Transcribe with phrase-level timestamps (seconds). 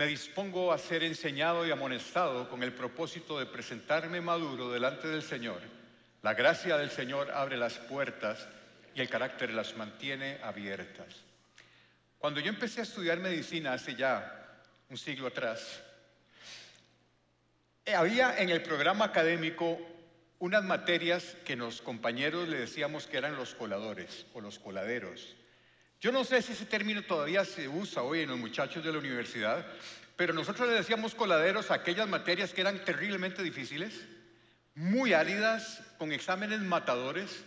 [0.00, 5.22] me dispongo a ser enseñado y amonestado con el propósito de presentarme maduro delante del
[5.22, 5.60] Señor.
[6.22, 8.48] La gracia del Señor abre las puertas
[8.94, 11.16] y el carácter las mantiene abiertas.
[12.18, 15.82] Cuando yo empecé a estudiar medicina hace ya un siglo atrás,
[17.84, 19.78] eh, había en el programa académico
[20.38, 25.36] unas materias que los compañeros le decíamos que eran los coladores o los coladeros.
[26.00, 28.98] Yo no sé si ese término todavía se usa hoy en los muchachos de la
[28.98, 29.66] universidad,
[30.16, 34.06] pero nosotros le decíamos coladeros a aquellas materias que eran terriblemente difíciles,
[34.74, 37.44] muy áridas, con exámenes matadores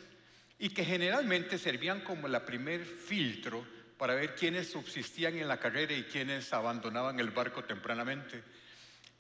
[0.59, 3.66] y que generalmente servían como el primer filtro
[3.97, 8.44] para ver quiénes subsistían en la carrera y quiénes abandonaban el barco tempranamente.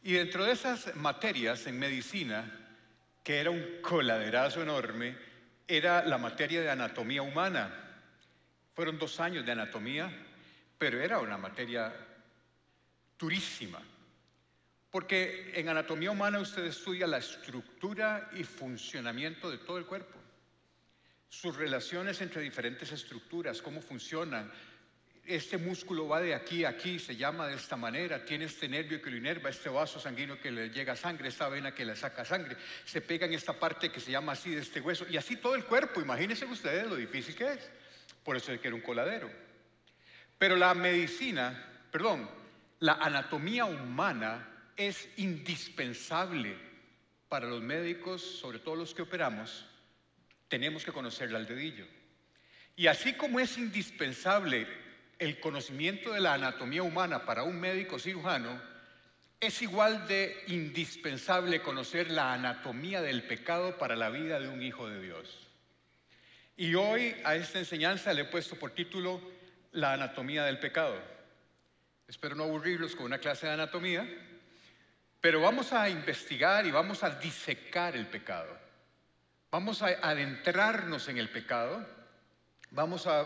[0.03, 2.51] Y dentro de esas materias en medicina,
[3.23, 5.17] que era un coladerazo enorme,
[5.67, 7.82] era la materia de anatomía humana.
[8.73, 10.11] Fueron dos años de anatomía,
[10.77, 11.93] pero era una materia
[13.17, 13.81] durísima.
[14.89, 20.19] Porque en anatomía humana usted estudia la estructura y funcionamiento de todo el cuerpo,
[21.29, 24.51] sus relaciones entre diferentes estructuras, cómo funcionan,
[25.25, 29.01] este músculo va de aquí a aquí, se llama de esta manera, tiene este nervio
[29.01, 32.25] que lo inerva, este vaso sanguíneo que le llega sangre, esta vena que le saca
[32.25, 35.37] sangre, se pega en esta parte que se llama así de este hueso, y así
[35.37, 37.71] todo el cuerpo, imagínense ustedes lo difícil que es,
[38.23, 39.29] por eso es que era un coladero.
[40.37, 42.29] Pero la medicina, perdón,
[42.79, 46.57] la anatomía humana es indispensable
[47.29, 49.65] para los médicos, sobre todo los que operamos,
[50.47, 51.85] tenemos que conocerla al dedillo.
[52.75, 54.67] Y así como es indispensable
[55.19, 58.61] el conocimiento de la anatomía humana para un médico cirujano,
[59.39, 64.87] es igual de indispensable conocer la anatomía del pecado para la vida de un hijo
[64.87, 65.47] de Dios.
[66.55, 69.19] Y hoy a esta enseñanza le he puesto por título
[69.71, 71.01] La anatomía del pecado.
[72.07, 74.07] Espero no aburrirlos con una clase de anatomía,
[75.19, 78.55] pero vamos a investigar y vamos a disecar el pecado.
[79.49, 81.85] Vamos a adentrarnos en el pecado,
[82.71, 83.21] vamos a,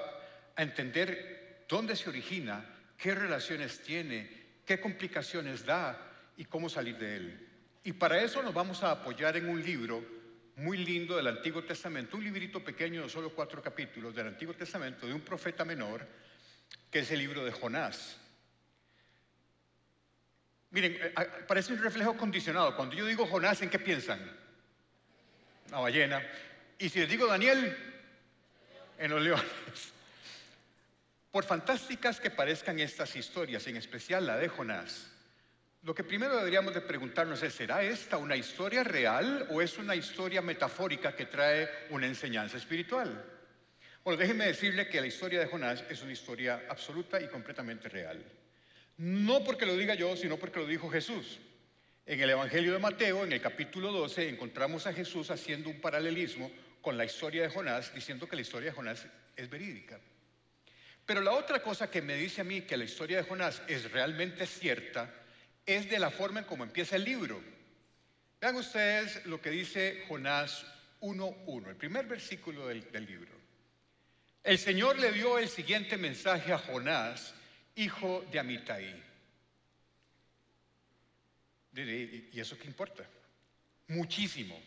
[0.56, 2.66] a entender dónde se origina,
[2.98, 4.30] qué relaciones tiene,
[4.66, 5.98] qué complicaciones da
[6.38, 7.48] y cómo salir de él.
[7.84, 10.17] Y para eso nos vamos a apoyar en un libro
[10.58, 15.06] muy lindo del Antiguo Testamento, un librito pequeño de solo cuatro capítulos del Antiguo Testamento
[15.06, 16.06] de un profeta menor,
[16.90, 18.18] que es el libro de Jonás.
[20.72, 22.76] Miren, eh, ah, parece un reflejo condicionado.
[22.76, 24.20] Cuando yo digo Jonás, ¿en qué piensan?
[25.70, 26.28] La ballena.
[26.80, 27.78] Y si les digo Daniel,
[28.98, 29.94] en los leones.
[31.32, 35.08] Por fantásticas que parezcan estas historias, en especial la de Jonás,
[35.88, 39.96] lo que primero deberíamos de preguntarnos es, ¿será esta una historia real o es una
[39.96, 43.24] historia metafórica que trae una enseñanza espiritual?
[44.04, 48.22] Bueno, déjenme decirle que la historia de Jonás es una historia absoluta y completamente real.
[48.98, 51.40] No porque lo diga yo, sino porque lo dijo Jesús.
[52.06, 56.52] En el Evangelio de Mateo, en el capítulo 12, encontramos a Jesús haciendo un paralelismo
[56.82, 60.02] con la historia de Jonás, diciendo que la historia de Jonás es verídica.
[61.06, 63.90] Pero la otra cosa que me dice a mí que la historia de Jonás es
[63.90, 65.24] realmente cierta
[65.68, 67.40] es de la forma en cómo empieza el libro.
[68.42, 70.66] Vean ustedes lo que dice Jonás
[71.02, 73.32] 1.1, el primer versículo del, libro.
[74.44, 77.36] El Señor le dio el siguiente mensaje a Jonás,
[77.76, 79.04] hijo de Amitai.
[81.76, 83.04] ¿Y eso qué importa?
[83.90, 84.60] Muchísimo.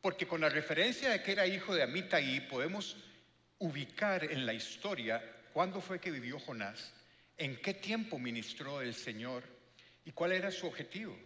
[0.00, 2.96] Porque con la referencia de que era hijo de Amitai podemos
[3.58, 5.22] ubicar en la historia
[5.54, 6.92] ¿Cuándo fue que vivió Jonás?
[7.38, 9.44] ¿En qué tiempo ministró el Señor?
[10.04, 11.16] ¿Y cuál era su objetivo?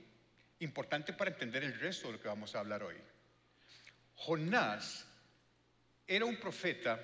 [0.60, 2.96] Importante para entender el resto de lo que vamos a hablar hoy.
[4.14, 5.06] Jonás
[6.06, 7.00] era un profeta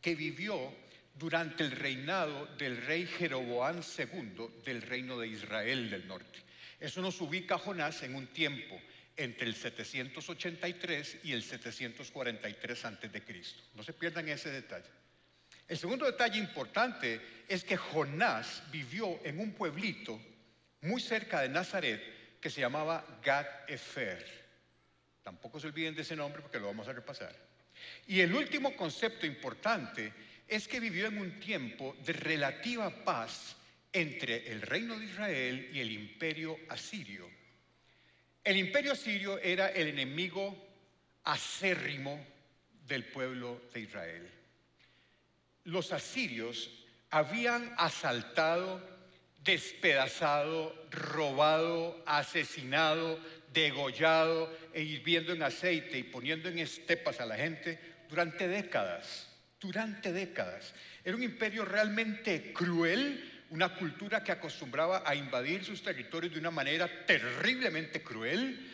[0.00, 0.72] que vivió
[1.14, 6.40] durante el reinado del rey Jeroboam II del reino de Israel del norte.
[6.80, 8.80] Eso nos ubica a Jonás en un tiempo
[9.16, 13.62] entre el 783 y el 743 antes de Cristo.
[13.74, 14.88] No se pierdan ese detalle.
[15.68, 20.20] El segundo detalle importante es que Jonás vivió en un pueblito
[20.84, 22.00] muy cerca de Nazaret
[22.40, 24.24] que se llamaba Gad Efer.
[25.22, 27.34] Tampoco se olviden de ese nombre porque lo vamos a repasar.
[28.06, 30.12] Y el último concepto importante
[30.46, 33.56] es que vivió en un tiempo de relativa paz
[33.92, 37.28] entre el reino de Israel y el imperio asirio.
[38.42, 40.54] El imperio asirio era el enemigo
[41.24, 42.24] acérrimo
[42.86, 44.30] del pueblo de Israel
[45.64, 46.70] los asirios
[47.10, 48.80] habían asaltado,
[49.44, 53.20] despedazado, robado, asesinado,
[53.52, 59.28] degollado e hirviendo en aceite y poniendo en estepas a la gente durante décadas,
[59.60, 60.74] durante décadas.
[61.04, 66.50] Era un imperio realmente cruel una cultura que acostumbraba a invadir sus territorios de una
[66.50, 68.68] manera terriblemente cruel,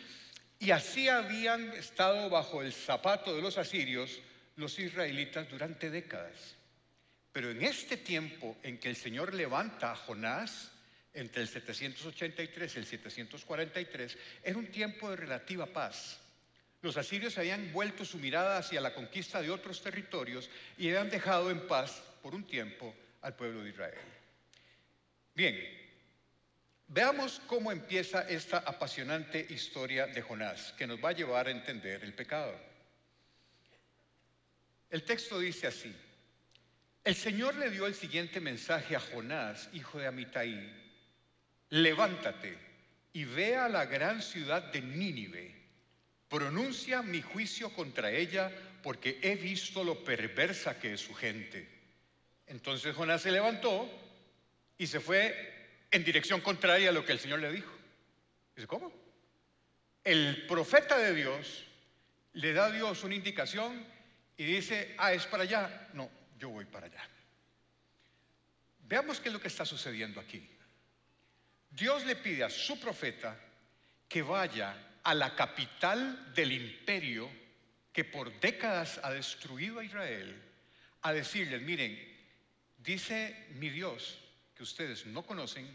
[0.57, 4.19] y así habían estado bajo el zapato de los asirios
[4.55, 6.55] los israelitas durante décadas.
[7.31, 10.71] Pero en este tiempo en que el Señor levanta a Jonás,
[11.13, 16.19] entre el 783 y el 743, era un tiempo de relativa paz.
[16.81, 21.51] Los asirios habían vuelto su mirada hacia la conquista de otros territorios y habían dejado
[21.51, 23.99] en paz por un tiempo al pueblo de Israel.
[25.35, 25.57] Bien,
[26.87, 32.03] veamos cómo empieza esta apasionante historia de Jonás, que nos va a llevar a entender
[32.03, 32.59] el pecado.
[34.89, 35.95] El texto dice así,
[37.03, 40.71] el Señor le dio el siguiente mensaje a Jonás, hijo de Amitai,
[41.69, 42.57] levántate
[43.13, 45.55] y ve a la gran ciudad de Nínive,
[46.29, 48.51] pronuncia mi juicio contra ella
[48.83, 51.67] porque he visto lo perversa que es su gente.
[52.47, 53.89] Entonces Jonás se levantó
[54.77, 55.51] y se fue
[55.89, 57.71] en dirección contraria a lo que el Señor le dijo.
[58.55, 58.91] Dice, ¿cómo?
[60.03, 61.65] El profeta de Dios
[62.33, 63.85] le da a Dios una indicación
[64.37, 65.89] y dice, ah, es para allá.
[65.93, 66.09] No,
[66.41, 67.07] yo voy para allá.
[68.87, 70.49] Veamos qué es lo que está sucediendo aquí.
[71.69, 73.39] Dios le pide a su profeta
[74.09, 77.29] que vaya a la capital del imperio
[77.93, 80.41] que por décadas ha destruido a Israel,
[81.03, 81.95] a decirles, miren,
[82.79, 84.17] dice mi Dios
[84.55, 85.69] que ustedes no conocen,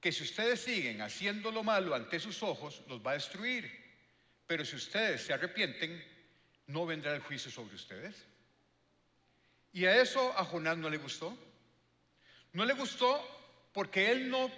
[0.00, 3.70] que si ustedes siguen haciendo lo malo ante sus ojos, los va a destruir.
[4.46, 6.02] Pero si ustedes se arrepienten,
[6.66, 8.29] no vendrá el juicio sobre ustedes.
[9.72, 11.36] Y a eso a Jonás no le gustó.
[12.52, 14.50] No le gustó porque él no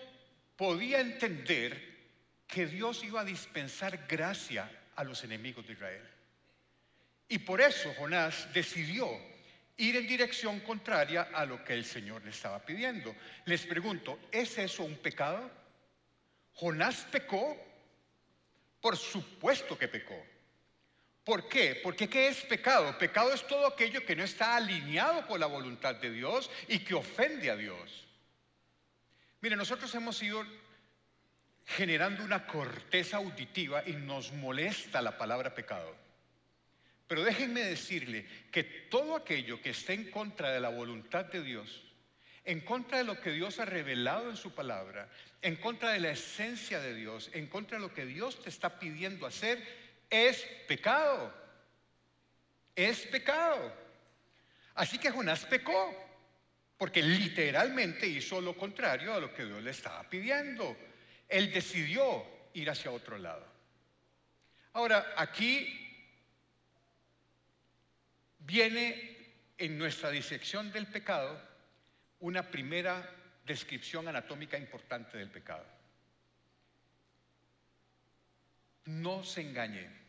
[0.57, 1.93] podía entender
[2.47, 6.09] que Dios iba a dispensar gracia a los enemigos de Israel.
[7.29, 9.09] Y por eso Jonás decidió
[9.77, 13.15] ir en dirección contraria a lo que el Señor le estaba pidiendo.
[13.47, 15.51] Les pregunto, ¿es eso un pecado?
[16.55, 17.57] ¿Jonás pecó?
[18.81, 20.32] Por supuesto que pecó.
[21.25, 21.81] ¿Por qué?
[21.83, 22.99] Porque ¿qué es pecado?
[22.99, 26.95] Pecado es todo aquello que no está alineado con la voluntad de Dios y que
[26.95, 28.07] ofende a Dios.
[29.41, 30.45] Mire, nosotros hemos ido
[31.65, 35.95] generando una corteza auditiva y nos molesta la palabra pecado.
[37.07, 41.83] Pero déjenme decirle que todo aquello que esté en contra de la voluntad de Dios,
[42.45, 45.09] en contra de lo que Dios ha revelado en su palabra,
[45.41, 48.79] en contra de la esencia de Dios, en contra de lo que Dios te está
[48.79, 49.63] pidiendo hacer,
[50.13, 51.33] es pecado.
[52.77, 53.73] Es pecado.
[54.75, 55.95] Así que Jonás pecó,
[56.77, 60.77] porque literalmente hizo lo contrario a lo que Dios le estaba pidiendo.
[61.29, 63.47] Él decidió ir hacia otro lado.
[64.75, 65.79] Ahora, aquí
[68.41, 69.17] viene
[69.57, 71.41] en nuestra disección del pecado
[72.21, 73.09] una primera
[73.47, 75.65] descripción anatómica importante del pecado.
[78.85, 80.02] No se engañe.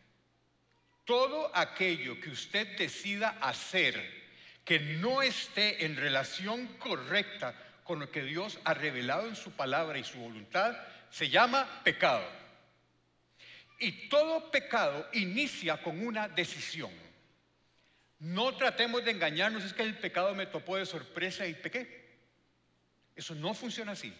[1.06, 4.24] Todo aquello que usted decida hacer
[4.64, 9.98] que no esté en relación correcta con lo que Dios ha revelado en su palabra
[9.98, 10.76] y su voluntad,
[11.10, 12.26] se llama pecado.
[13.80, 16.92] Y todo pecado inicia con una decisión.
[18.20, 22.04] No tratemos de engañarnos, es que el pecado me topó de sorpresa y pequé.
[23.14, 24.14] Eso no funciona así.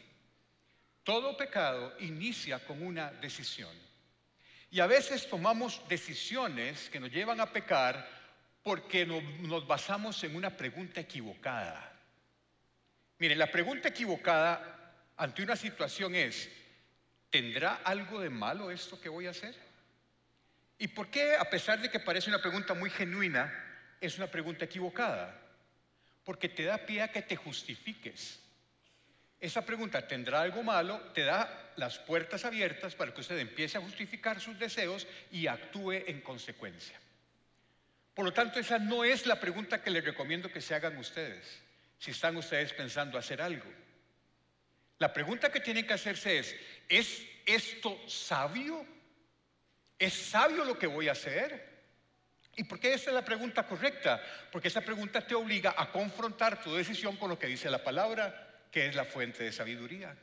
[1.04, 3.72] Todo pecado inicia con una decisión.
[4.74, 8.10] Y a veces tomamos decisiones que nos llevan a pecar
[8.64, 11.94] porque nos, basamos en una pregunta equivocada.
[13.20, 16.50] Miren, la pregunta equivocada ante una situación es,
[17.30, 19.54] ¿tendrá algo de malo esto que voy a hacer?
[20.80, 23.54] ¿Y por qué, a pesar de que parece una pregunta muy genuina,
[24.02, 25.40] es una pregunta equivocada?
[26.24, 28.43] Porque te da pie a que te justifiques.
[29.44, 31.02] Esa pregunta, ¿tendrá algo malo?
[31.14, 35.92] Te da las puertas abiertas para que usted empiece a justificar sus deseos y actúe
[36.08, 36.98] en consecuencia.
[38.14, 41.62] Por lo tanto, esa no es la pregunta que les recomiendo que se hagan ustedes,
[42.00, 43.70] si están ustedes pensando hacer algo.
[45.00, 46.56] La pregunta que tienen que hacerse es,
[46.88, 48.86] ¿es esto sabio?
[50.00, 51.70] ¿Es sabio lo que voy a hacer?
[52.56, 54.24] ¿Y por qué esa es la pregunta correcta?
[54.54, 58.52] Porque esa pregunta te obliga a confrontar tu decisión con lo que dice la palabra
[58.74, 60.18] que es la fuente de sabiduría.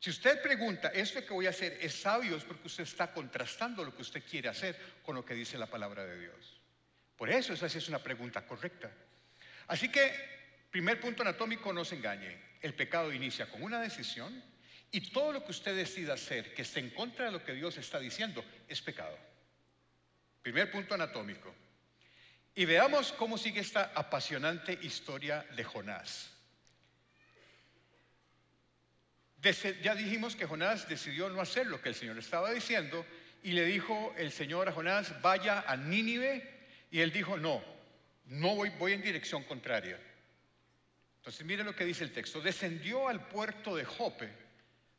[0.00, 2.36] Si usted pregunta, ¿esto que voy a hacer es sabio?
[2.36, 5.66] Es porque usted está contrastando lo que usted quiere hacer con lo que dice la
[5.66, 6.60] palabra de Dios.
[7.16, 8.90] Por eso esa es una pregunta correcta.
[9.68, 10.12] Así que,
[10.68, 12.36] primer punto anatómico, no se engañe.
[12.60, 14.42] El pecado inicia con una decisión
[14.90, 17.78] y todo lo que usted decida hacer que esté en contra de lo que Dios
[17.78, 19.16] está diciendo es pecado.
[20.42, 21.54] Primer punto anatómico.
[22.56, 26.35] Y veamos cómo sigue esta apasionante historia de Jonás.
[29.52, 33.04] Ya dijimos que Jonás decidió no hacer lo que el Señor estaba diciendo
[33.42, 36.48] y le dijo el Señor a Jonás, vaya a Nínive.
[36.90, 37.62] Y él dijo, no,
[38.26, 39.98] no voy, voy en dirección contraria.
[41.18, 42.40] Entonces mire lo que dice el texto.
[42.40, 44.30] Descendió al puerto de Jope,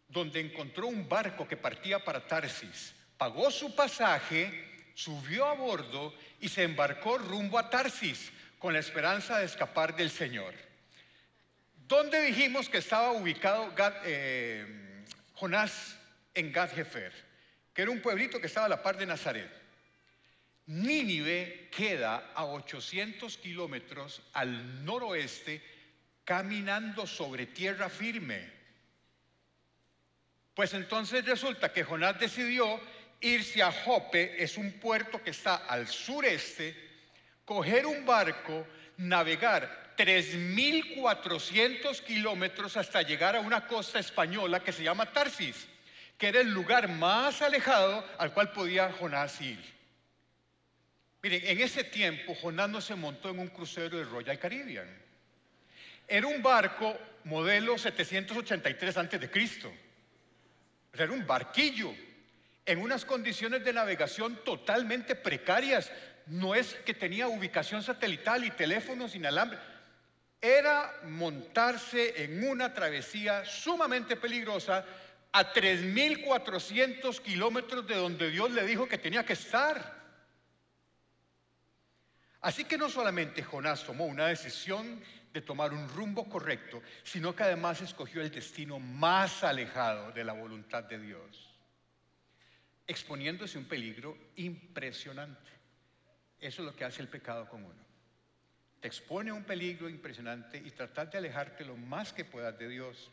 [0.08, 2.94] donde encontró un barco que partía para Tarsis.
[3.18, 9.40] Pagó su pasaje, subió a bordo y se embarcó rumbo a Tarsis con la esperanza
[9.40, 10.54] de escapar del Señor.
[11.88, 14.66] ¿Dónde dijimos que estaba ubicado eh,
[15.36, 15.98] Jonás
[16.34, 17.14] en Gad Jefer?
[17.74, 19.50] Que era un pueblito que estaba a la par de Nazaret.
[20.66, 25.62] Nínive queda a 800 kilómetros al noroeste
[26.26, 28.52] caminando sobre tierra firme.
[30.54, 32.82] Pues entonces resulta que Jonás decidió
[33.22, 36.76] irse a Jope, es un puerto que está al sureste,
[37.46, 38.68] coger un barco,
[38.98, 45.68] navegar 3.400 kilómetros hasta llegar a una costa española que se llama Tarsis,
[46.18, 49.60] que era el lugar más alejado al cual podía Jonás ir.
[51.24, 54.88] Miren, en ese tiempo Jonás no se montó en un crucero de Royal Caribbean.
[56.08, 59.74] Era un barco modelo 783 antes de Cristo.
[60.94, 61.92] Era un barquillo
[62.66, 65.92] en unas condiciones de navegación totalmente precarias.
[66.28, 69.77] No es que tenía ubicación satelital y teléfonos inalámbricos
[70.48, 74.86] era montarse en una travesía sumamente peligrosa
[75.34, 79.98] a 3.400 kilómetros de donde Dios le dijo que tenía que estar.
[82.42, 87.44] Así que no solamente Jonás tomó una decisión de tomar un rumbo correcto, sino que
[87.44, 91.56] además escogió el destino más alejado de la voluntad de Dios,
[92.88, 95.52] exponiéndose a un peligro impresionante.
[96.40, 97.87] Eso es lo que hace el pecado con uno
[98.80, 102.70] te expone a un peligro impresionante y tratar de alejarte lo más que puedas de
[102.70, 103.12] Dios.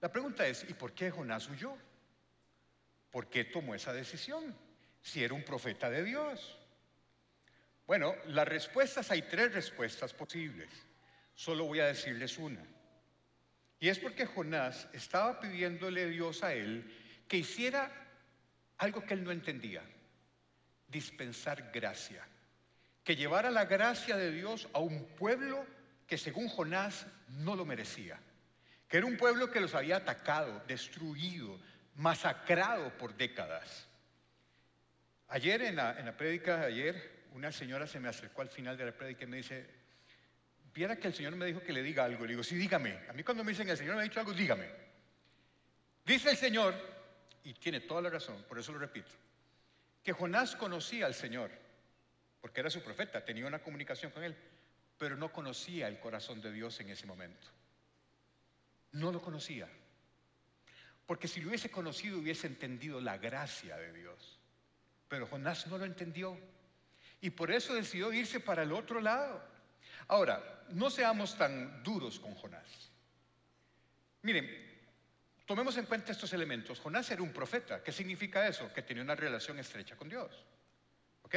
[0.00, 1.76] La pregunta es, ¿y por qué Jonás huyó?
[3.10, 4.56] ¿Por qué tomó esa decisión?
[5.02, 6.58] Si era un profeta de Dios.
[7.86, 10.70] Bueno, las respuestas, hay tres respuestas posibles.
[11.34, 12.64] Solo voy a decirles una.
[13.78, 17.90] Y es porque Jonás estaba pidiéndole a Dios a él que hiciera
[18.78, 19.82] algo que él no entendía,
[20.88, 22.26] dispensar gracia
[23.04, 25.66] que llevara la gracia de Dios a un pueblo
[26.06, 28.18] que según Jonás no lo merecía,
[28.88, 31.58] que era un pueblo que los había atacado, destruido,
[31.94, 33.86] masacrado por décadas.
[35.28, 38.86] Ayer en la, en prédica de ayer, una señora se me acercó al final de
[38.86, 39.64] la prédica y me dice,
[40.74, 42.24] viera que el Señor me dijo que le diga algo.
[42.24, 42.98] Le digo, sí, dígame.
[43.08, 44.68] A mí cuando me dicen el Señor me ha dicho algo, dígame.
[46.04, 46.74] Dice el Señor,
[47.44, 49.10] y tiene toda la razón, por eso lo repito,
[50.02, 51.50] que Jonás conocía al Señor
[52.40, 54.36] porque era su profeta, tenía una comunicación con él,
[54.98, 57.46] pero no conocía el corazón de Dios en ese momento.
[58.92, 59.68] No lo conocía.
[61.06, 64.38] Porque si lo hubiese conocido hubiese entendido la gracia de Dios.
[65.08, 66.38] Pero Jonás no lo entendió.
[67.20, 69.42] Y por eso decidió irse para el otro lado.
[70.08, 72.90] Ahora, no seamos tan duros con Jonás.
[74.22, 74.48] Miren,
[75.46, 76.78] tomemos en cuenta estos elementos.
[76.78, 77.82] Jonás era un profeta.
[77.82, 78.72] ¿Qué significa eso?
[78.72, 80.44] Que tenía una relación estrecha con Dios.
[81.22, 81.34] ¿Ok?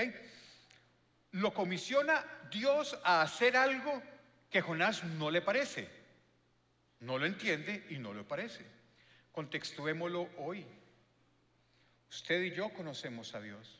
[1.33, 4.01] Lo comisiona Dios a hacer algo
[4.49, 5.89] que Jonás no le parece.
[6.99, 8.65] No lo entiende y no le parece.
[9.31, 10.65] Contextuémoslo hoy.
[12.09, 13.79] Usted y yo conocemos a Dios.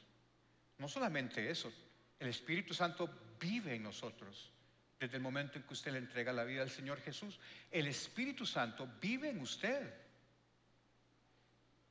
[0.79, 1.71] No solamente eso,
[2.19, 4.51] el Espíritu Santo vive en nosotros
[4.99, 7.39] desde el momento en que usted le entrega la vida al Señor Jesús.
[7.69, 9.93] El Espíritu Santo vive en usted.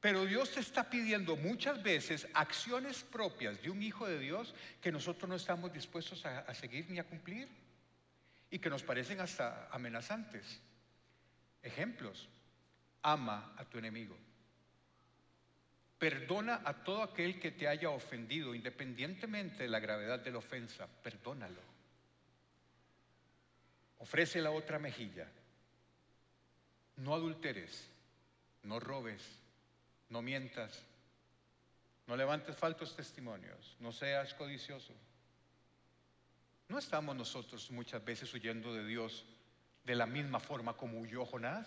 [0.03, 4.91] Pero Dios te está pidiendo muchas veces acciones propias de un hijo de Dios que
[4.91, 7.49] nosotros no estamos dispuestos a, seguir ni a cumplir
[8.51, 10.61] y que nos parecen hasta amenazantes.
[11.63, 12.29] Ejemplos,
[13.03, 14.19] ama a tu enemigo.
[16.01, 20.89] Perdona a todo aquel que te haya ofendido, independientemente de la gravedad de la ofensa,
[21.01, 21.63] perdónalo.
[24.01, 25.29] Ofrece la otra mejilla.
[26.97, 27.89] No adulteres,
[28.65, 29.42] no robes,
[30.13, 30.85] no mientas,
[32.07, 34.93] no levantes faltos testimonios, no seas codicioso.
[36.69, 39.25] ¿No estamos nosotros muchas veces huyendo de Dios
[39.85, 41.67] de la misma forma como huyó Jonás?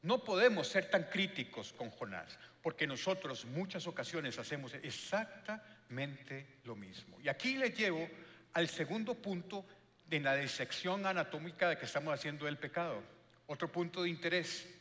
[0.00, 7.20] No podemos ser tan críticos con Jonás, porque nosotros muchas ocasiones hacemos exactamente lo mismo.
[7.20, 8.08] Y aquí le llevo
[8.54, 9.66] al segundo punto
[10.06, 13.02] de la disección anatómica de que estamos haciendo el pecado.
[13.46, 14.77] Otro punto de interés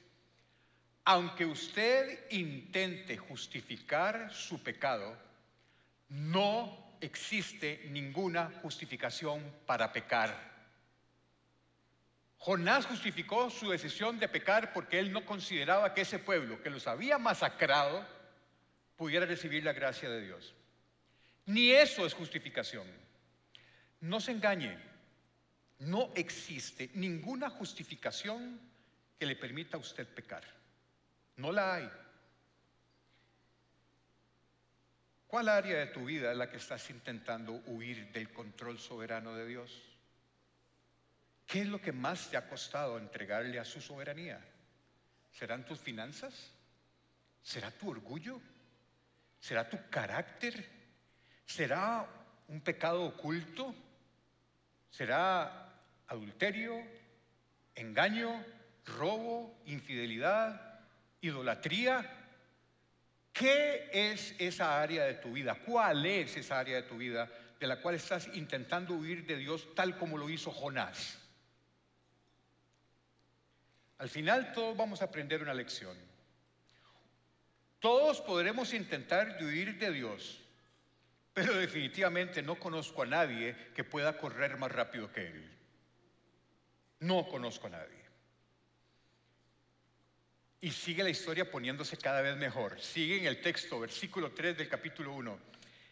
[1.08, 5.18] aunque usted intente justificar su pecado,
[6.10, 10.38] no existe ninguna justificación para pecar.
[12.40, 16.88] Jonás justificó su decisión de pecar porque él no consideraba que ese pueblo que los
[16.88, 18.06] había masacrado
[18.98, 20.56] pudiera recibir la gracia de Dios.
[21.46, 22.86] Ni eso es justificación.
[24.02, 24.78] No se engañe,
[25.80, 28.60] no existe ninguna justificación
[29.18, 30.57] que le permita a usted pecar.
[31.38, 31.90] No la hay.
[35.28, 39.46] ¿Cuál área de tu vida es la que estás intentando huir del control soberano de
[39.46, 39.72] Dios?
[41.46, 44.40] ¿Qué es lo que más te ha costado entregarle a su soberanía?
[45.32, 46.52] ¿Serán tus finanzas?
[47.44, 48.42] ¿Será tu orgullo?
[49.40, 50.68] ¿Será tu carácter?
[51.46, 52.08] ¿Será
[52.48, 53.76] un pecado oculto?
[54.90, 55.74] ¿Será
[56.08, 56.82] adulterio,
[57.76, 58.44] engaño,
[58.86, 60.67] robo, infidelidad,
[61.22, 62.18] idolatría?
[63.34, 65.56] ¿Qué es esa área de tu vida?
[65.66, 69.68] ¿Cuál es esa área de tu vida de la cual estás intentando huir de Dios
[69.76, 71.20] tal como lo hizo Jonás?
[74.00, 75.98] Al final todos vamos a aprender una lección.
[77.80, 80.40] Todos podremos intentar huir de Dios,
[81.34, 85.52] pero definitivamente no conozco a nadie que pueda correr más rápido que Él.
[87.00, 88.07] No conozco a nadie.
[90.60, 92.80] Y sigue la historia poniéndose cada vez mejor.
[92.82, 95.40] Sigue en el texto, versículo 3 del capítulo 1.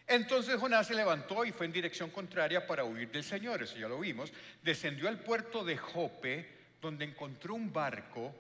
[0.08, 3.88] Entonces Jonás se levantó y fue en dirección contraria para huir del Señor, eso ya
[3.88, 4.32] lo vimos.
[4.62, 6.48] Descendió al puerto de Jope,
[6.80, 8.34] donde encontró un barco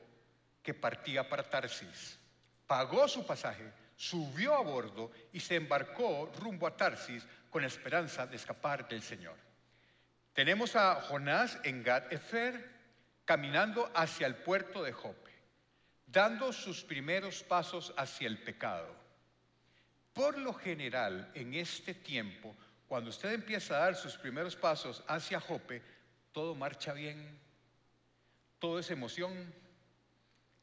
[0.61, 2.19] que partía para Tarsis.
[2.67, 8.35] Pagó su pasaje, subió a bordo y se embarcó rumbo a Tarsis con esperanza de
[8.35, 9.35] escapar del Señor.
[10.33, 12.69] Tenemos a Jonás en Gad Efer
[13.23, 15.31] caminando hacia el puerto de Jope,
[16.15, 18.95] dando sus primeros pasos hacia el pecado.
[20.13, 22.55] Por lo general, en este tiempo,
[22.87, 25.81] cuando usted empieza a dar sus primeros pasos hacia Jope,
[26.31, 27.37] todo marcha bien,
[28.59, 29.53] todo es emoción,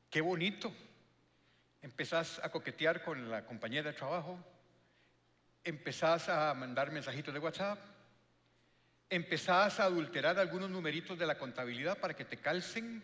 [0.08, 0.72] qué bonito.
[1.82, 4.38] Empezás a coquetear con la compañera de trabajo,
[5.64, 7.78] empezás a mandar mensajitos de WhatsApp,
[9.10, 13.02] empezás a adulterar algunos numeritos de la contabilidad para que te calcen,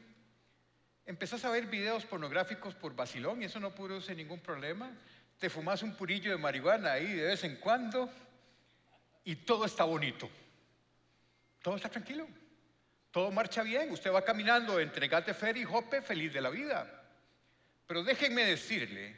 [1.08, 4.92] empezás a ver videos pornográficos por vacilón y eso no produce ningún problema,
[5.38, 8.12] te fumas un purillo de marihuana ahí de vez en cuando
[9.24, 10.28] y todo está bonito,
[11.62, 12.28] todo está tranquilo,
[13.10, 16.94] todo marcha bien, usted va caminando entre Gatefer y Jope feliz de la vida.
[17.86, 19.16] Pero déjenme decirle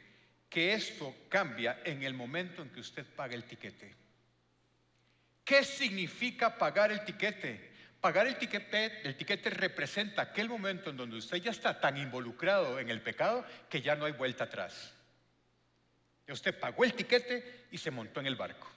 [0.49, 3.93] que esto cambia en el momento en que usted paga el tiquete.
[5.43, 7.70] ¿Qué significa pagar el tiquete?
[8.01, 12.79] Pagar el tiquete, el tiquete representa aquel momento en donde usted ya está tan involucrado
[12.79, 14.91] en el pecado que ya no hay vuelta atrás.
[16.27, 18.67] Y usted pagó el tiquete y se montó en el barco.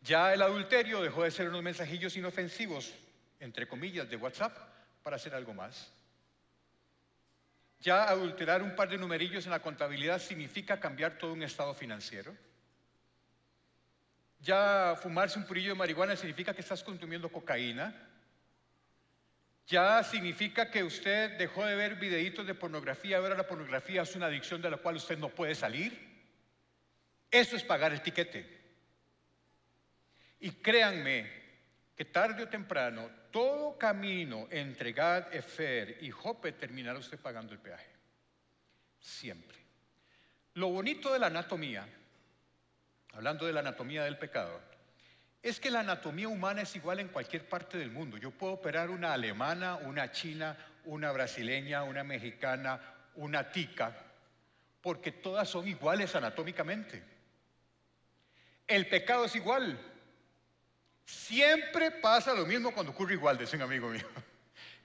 [0.00, 2.92] Ya el adulterio dejó de ser unos mensajillos inofensivos,
[3.38, 4.56] entre comillas, de WhatsApp
[5.04, 5.92] para hacer algo más.
[7.78, 12.36] Ya adulterar un par de numerillos en la contabilidad significa cambiar todo un estado financiero.
[14.40, 17.94] Ya fumarse un purillo de marihuana significa que estás consumiendo cocaína.
[19.66, 23.18] Ya significa que usted dejó de ver videitos de pornografía.
[23.18, 26.08] Ahora la pornografía es una adicción de la cual usted no puede salir.
[27.30, 28.58] Eso es pagar el tiquete.
[30.40, 31.30] Y créanme
[31.96, 37.58] que tarde o temprano todo camino entre Gad, Efer y Jope terminará usted pagando el
[37.58, 37.90] peaje.
[39.00, 39.58] Siempre.
[40.54, 41.86] Lo bonito de la anatomía
[43.12, 44.60] hablando de la anatomía del pecado,
[45.42, 48.16] es que la anatomía humana es igual en cualquier parte del mundo.
[48.16, 52.80] Yo puedo operar una alemana, una china, una brasileña, una mexicana,
[53.14, 53.96] una tica,
[54.80, 57.02] porque todas son iguales anatómicamente.
[58.66, 59.78] El pecado es igual.
[61.04, 64.06] Siempre pasa lo mismo cuando ocurre igual, dice un amigo mío.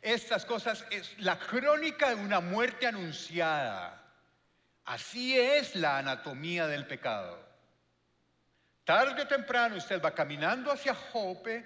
[0.02, 4.04] Estas cosas es la crónica de una muerte anunciada.
[4.86, 7.53] Así es la anatomía del pecado.
[8.84, 11.64] Tarde o temprano usted va caminando hacia Jope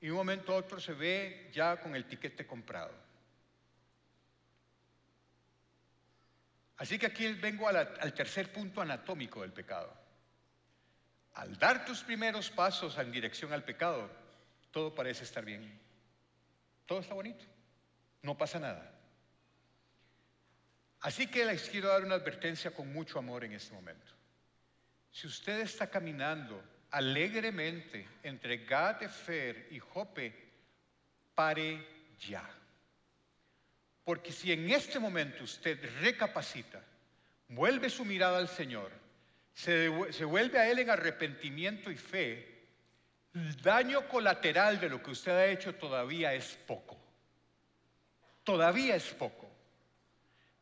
[0.00, 2.92] y un momento a otro se ve ya con el tiquete comprado.
[6.78, 9.96] Así que aquí vengo al tercer punto anatómico del pecado.
[11.34, 14.10] Al dar tus primeros pasos en dirección al pecado,
[14.72, 15.80] todo parece estar bien.
[16.84, 17.44] Todo está bonito.
[18.22, 18.90] No pasa nada.
[21.00, 24.12] Así que les quiero dar una advertencia con mucho amor en este momento.
[25.12, 30.34] Si usted está caminando alegremente entre Gadefer y Jope,
[31.34, 31.86] pare
[32.18, 32.48] ya.
[34.04, 36.82] Porque si en este momento usted recapacita,
[37.48, 38.90] vuelve su mirada al Señor,
[39.52, 42.52] se, se vuelve a Él en arrepentimiento y fe,
[43.34, 46.98] el daño colateral de lo que usted ha hecho todavía es poco.
[48.44, 49.41] Todavía es poco.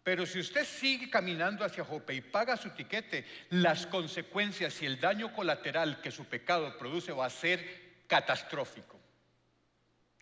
[0.02, 4.98] Pero si usted sigue caminando hacia Jope y paga su tiquete, las consecuencias y el
[4.98, 8.98] daño colateral que su pecado produce va a ser catastrófico.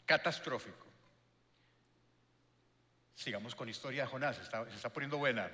[0.05, 0.87] Catastrófico.
[3.15, 5.51] Sigamos con historia de Jonás, se está poniendo buena.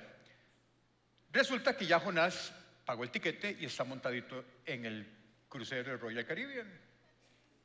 [1.31, 2.53] Resulta que ya Jonás
[2.85, 5.07] pagó el tiquete y está montadito en el
[5.49, 6.79] crucero de Royal Caribbean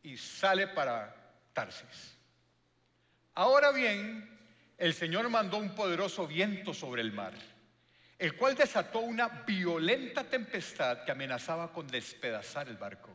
[0.03, 1.15] y sale para
[1.53, 2.17] Tarsis.
[3.35, 4.40] Ahora bien,
[4.81, 7.35] el Señor mandó un poderoso viento sobre el mar,
[8.19, 13.15] el cual desató una violenta tempestad que amenazaba con despedazar el barco.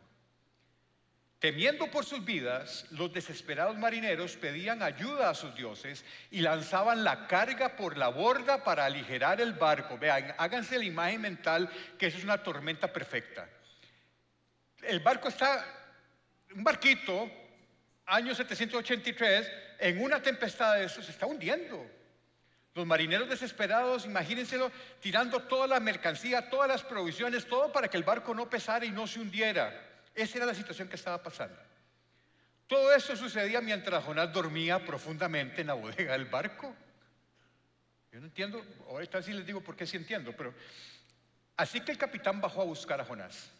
[1.40, 7.26] Temiendo por sus vidas, los desesperados marineros pedían ayuda a sus dioses y lanzaban la
[7.26, 9.98] carga por la borda para aligerar el barco.
[9.98, 13.50] Vean, háganse la imagen mental que eso es una tormenta perfecta.
[14.84, 15.66] El barco está,
[16.54, 17.30] un barquito,
[18.06, 21.86] año 783, en una tempestad de eso se está hundiendo.
[22.74, 28.04] Los marineros desesperados, imagínenselo, tirando toda la mercancía, todas las provisiones, todo para que el
[28.04, 29.74] barco no pesara y no se hundiera.
[30.14, 31.58] Esa era la situación que estaba pasando.
[32.68, 36.76] Todo eso sucedía mientras Jonás dormía profundamente en la bodega del barco.
[38.12, 40.54] Yo no entiendo, ahorita sí les digo por qué sí entiendo, pero
[41.58, 43.52] así que el capitán bajó a buscar a Jonás.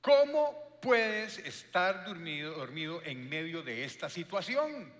[0.00, 4.99] ¿Cómo puedes estar dormido, dormido en medio de esta situación?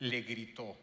[0.00, 0.76] Le gritó.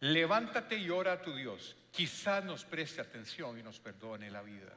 [0.00, 1.76] Levántate y ora a tu Dios.
[1.90, 4.72] Quizá nos preste atención y nos perdone la vida.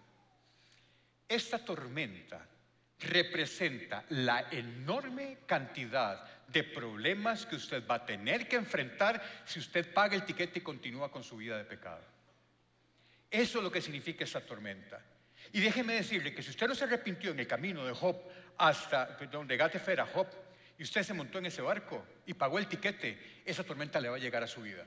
[1.28, 2.48] Esta tormenta
[3.00, 9.94] representa la enorme cantidad de problemas que usted va a tener que enfrentar si usted
[9.94, 12.04] paga el tiquete y continúa con su vida de pecado.
[13.30, 15.00] Eso es lo que significa esa tormenta.
[15.54, 18.18] Y déjeme decirle que si usted no se arrepintió en el camino de Job
[18.58, 20.28] hasta, perdón, de Gatefer a Job,
[20.80, 24.16] y usted se montó en ese barco y pagó el tiquete, esa tormenta le va
[24.16, 24.84] a llegar a su vida.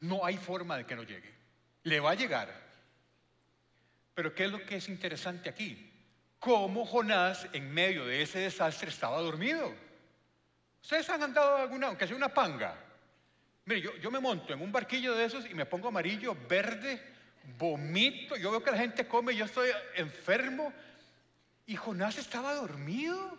[0.00, 1.32] No hay forma de que no llegue.
[1.84, 2.52] Le va a llegar.
[4.14, 5.92] Pero ¿qué es lo que es interesante aquí?
[6.38, 9.74] cómo Jonás en medio de ese desastre estaba dormido.
[10.82, 12.76] Ustedes han andado alguna, aunque sea una panga.
[13.64, 17.02] Mire, yo, yo me monto en un barquillo de esos y me pongo amarillo, verde,
[17.58, 18.36] vomito.
[18.36, 20.72] Yo veo que la gente come, yo estoy enfermo.
[21.66, 23.36] Y Jonás estaba dormido.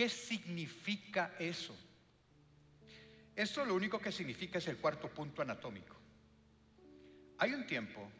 [0.00, 1.76] ¿Qué significa eso?
[3.36, 5.94] Esto lo único que significa es el cuarto punto anatómico.
[7.36, 8.10] Hay un tiempo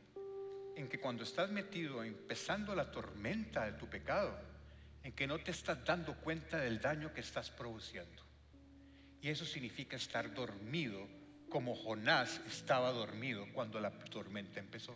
[0.76, 4.38] en que cuando estás metido empezando la tormenta de tu pecado,
[5.02, 8.26] en que no te estás dando cuenta del daño que estás produciendo.
[9.22, 11.08] Y eso significa estar dormido
[11.48, 14.94] como Jonás estaba dormido cuando la tormenta empezó.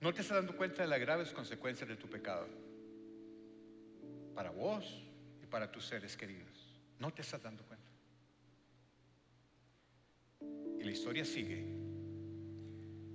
[0.00, 2.67] No te estás dando cuenta de las graves consecuencias de tu pecado.
[4.38, 4.84] Para vos
[5.42, 6.78] y para tus seres queridos.
[7.00, 7.90] No te estás dando cuenta.
[10.78, 11.88] Y la historia sigue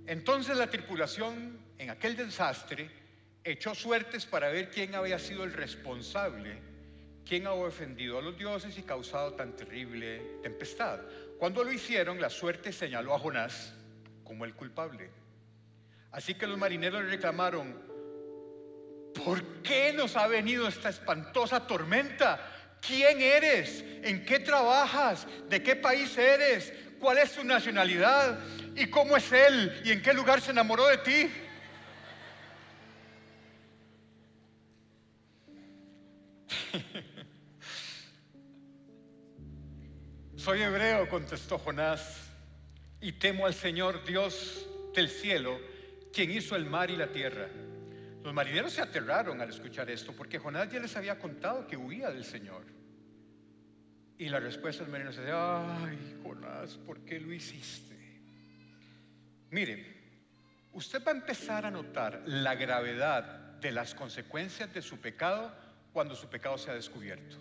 [0.06, 2.90] entonces la tripulación en aquel desastre
[3.42, 6.58] echó suertes para ver quién había sido el responsable,
[7.26, 11.00] quién había ofendido a los dioses y causado tan terrible tempestad.
[11.38, 13.74] Cuando lo hicieron, la suerte señaló a Jonás
[14.24, 15.08] como el culpable.
[16.12, 17.93] Así que los marineros le reclamaron,
[19.14, 22.40] ¿por qué nos ha venido esta espantosa tormenta?
[22.80, 23.82] ¿Quién eres?
[24.02, 25.26] ¿En qué trabajas?
[25.48, 26.72] ¿De qué país eres?
[27.00, 28.38] ¿Cuál es su nacionalidad?
[28.76, 29.80] ¿Y cómo es Él?
[29.84, 31.30] ¿Y en qué lugar se enamoró de ti?
[40.36, 42.28] Soy hebreo, contestó Jonás,
[43.00, 45.58] y temo al Señor Dios del cielo,
[46.12, 47.48] quien hizo el mar y la tierra.
[48.24, 52.08] Los marineros se aterraron al escuchar esto, porque Jonás ya les había contado que huía
[52.08, 52.64] del Señor.
[54.16, 57.94] Y la respuesta del marinero es, ay, Jonás, ¿por qué lo hiciste?
[59.50, 59.94] Mire,
[60.72, 65.54] usted va a empezar a notar la gravedad de las consecuencias de su pecado
[65.92, 67.36] cuando su pecado sea descubierto.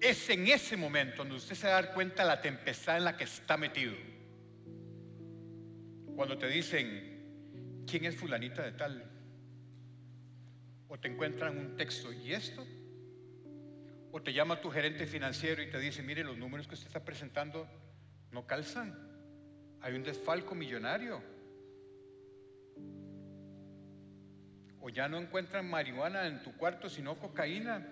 [0.00, 3.04] Es en ese momento donde usted se va a dar cuenta de la tempestad en
[3.04, 3.92] la que está metido.
[6.16, 7.09] Cuando te dicen,
[7.90, 9.04] ¿quién es fulanita de tal?
[10.88, 12.64] O te encuentran un texto, ¿y esto?
[14.12, 17.04] O te llama tu gerente financiero y te dice, mire, los números que usted está
[17.04, 17.68] presentando
[18.30, 18.96] no calzan.
[19.80, 21.22] Hay un desfalco millonario.
[24.80, 27.86] O ya no encuentran marihuana en tu cuarto, sino cocaína.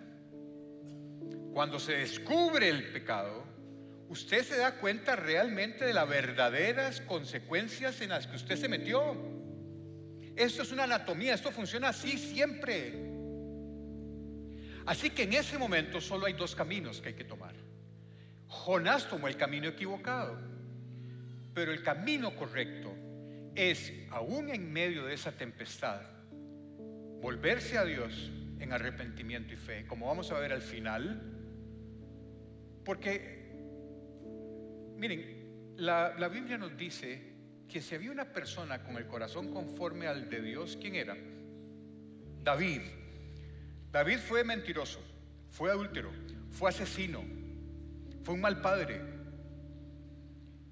[1.53, 3.45] Cuando se descubre el pecado,
[4.09, 9.38] usted se da cuenta realmente de las verdaderas consecuencias en las que usted se metió.
[10.39, 12.93] Esto es una anatomía, esto funciona así siempre.
[14.87, 17.57] Así que en ese momento solo hay dos caminos que hay que tomar.
[18.47, 20.39] Jonás tomó el camino equivocado,
[21.55, 22.95] pero el camino correcto
[23.57, 26.03] es, aún en medio de esa tempestad,
[27.21, 31.21] volverse a Dios en arrepentimiento y fe, como vamos a ver al final,
[32.85, 33.51] porque,
[34.97, 37.38] miren, la, la Biblia nos dice
[37.69, 41.17] que si había una persona con el corazón conforme al de Dios, ¿quién era?
[42.43, 42.81] David.
[43.93, 45.01] David fue mentiroso,
[45.51, 46.11] fue adúltero,
[46.51, 47.23] fue asesino,
[48.25, 49.01] fue un mal padre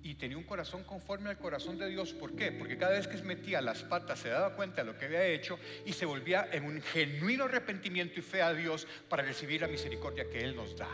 [0.02, 2.12] y tenía un corazón conforme al corazón de Dios.
[2.12, 2.52] ¿Por qué?
[2.52, 5.26] Porque cada vez que se metía las patas se daba cuenta de lo que había
[5.26, 9.68] hecho y se volvía en un genuino arrepentimiento y fe a Dios para recibir la
[9.68, 10.88] misericordia que Él nos da.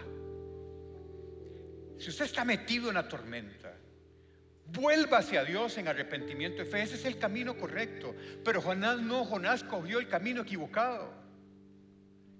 [1.98, 3.76] Si usted está metido en la tormenta,
[4.72, 6.82] vuélvase a Dios en arrepentimiento y fe.
[6.82, 8.14] Ese es el camino correcto.
[8.44, 11.12] Pero Jonás no, Jonás cogió el camino equivocado.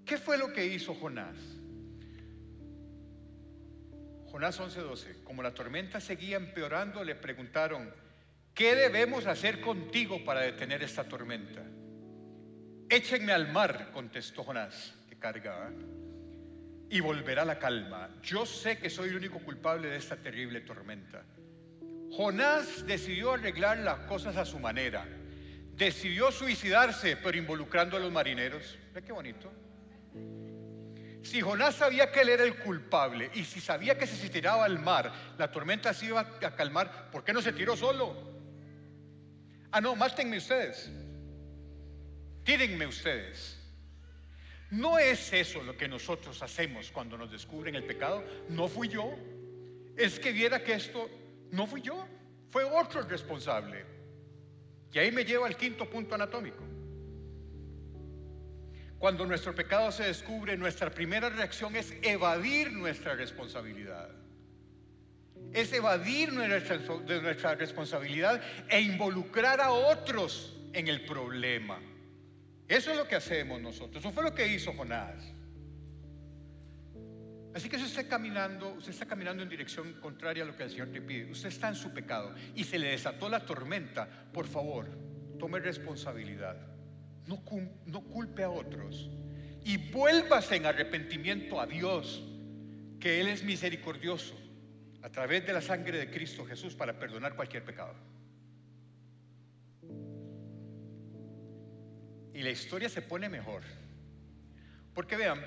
[0.05, 1.37] ¿Qué fue lo que hizo Jonás?
[4.31, 7.93] Jonás 11:12, como la tormenta seguía empeorando, le preguntaron,
[8.55, 11.61] ¿qué debemos hacer contigo para detener esta tormenta?
[12.89, 15.71] Échenme al mar, contestó Jonás, que cargaba,
[16.89, 18.09] y volverá la calma.
[18.23, 21.23] Yo sé que soy el único culpable de esta terrible tormenta.
[22.15, 25.03] Jonás decidió arreglar las cosas a su manera.
[25.75, 28.77] Decidió suicidarse, pero involucrando a los marineros.
[28.93, 29.51] Ve qué bonito.
[31.23, 34.65] Si Jonás sabía que él era el culpable y si sabía que si se tiraba
[34.65, 38.15] al mar, la tormenta se iba a calmar, ¿por qué no se tiró solo?
[39.71, 40.91] Ah, no, mátenme ustedes.
[42.43, 43.59] Tírenme ustedes.
[44.69, 48.23] No es eso lo que nosotros hacemos cuando nos descubren el pecado.
[48.49, 49.15] No fui yo.
[49.97, 51.09] Es que viera que esto
[51.53, 52.05] no fui yo.
[52.49, 53.85] Fue otro el responsable.
[54.91, 56.63] Y ahí me lleva al quinto punto anatómico.
[58.99, 64.09] Cuando nuestro pecado se descubre, nuestra primera reacción es evadir nuestra responsabilidad.
[65.51, 71.79] Es evadir nuestra, de nuestra responsabilidad e involucrar a otros en el problema.
[72.67, 74.03] Eso es lo que hacemos nosotros.
[74.03, 75.33] Eso fue lo que hizo Jonás.
[77.55, 80.69] Así que usted está caminando, usted está caminando en dirección contraria a lo que el
[80.69, 81.31] Señor te pide.
[81.31, 84.07] Usted está en su pecado y se le desató la tormenta.
[84.33, 84.87] Por favor,
[85.37, 86.73] tome responsabilidad
[87.27, 89.09] no, culpe a otros
[89.63, 92.23] y vuélvase en arrepentimiento a Dios,
[92.99, 94.35] que Él es misericordioso
[95.01, 97.93] a través de la sangre de Cristo Jesús para perdonar cualquier pecado.
[102.33, 103.61] Y la historia se pone mejor.
[104.93, 105.39] Porque vean,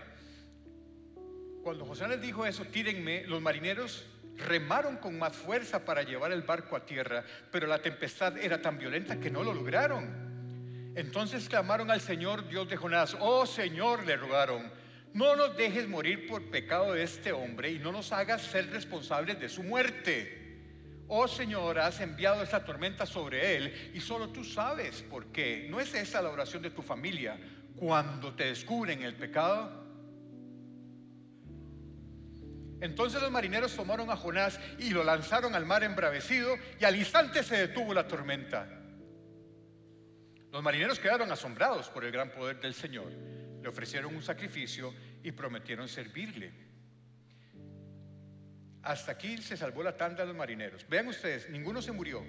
[1.66, 6.42] cuando José les dijo eso, tírenme, los marineros remaron con más fuerza para llevar el
[6.42, 10.92] barco a tierra, pero la tempestad era tan violenta que no lo lograron.
[10.94, 14.70] Entonces clamaron al Señor Dios de Jonás, oh Señor, le rogaron,
[15.12, 19.40] no nos dejes morir por pecado de este hombre y no nos hagas ser responsables
[19.40, 20.60] de su muerte.
[21.08, 25.66] Oh Señor, has enviado esta tormenta sobre él y solo tú sabes por qué.
[25.68, 27.36] ¿No es esa la oración de tu familia
[27.74, 29.85] cuando te descubren el pecado?
[32.80, 37.42] Entonces los marineros tomaron a Jonás y lo lanzaron al mar embravecido y al instante
[37.42, 38.68] se detuvo la tormenta.
[40.52, 43.10] Los marineros quedaron asombrados por el gran poder del Señor.
[43.62, 46.52] Le ofrecieron un sacrificio y prometieron servirle.
[48.82, 50.86] Hasta aquí se salvó la tanda de los marineros.
[50.88, 52.22] Vean ustedes, ninguno se murió.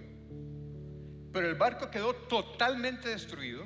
[1.32, 3.66] Pero el barco quedó totalmente destruido,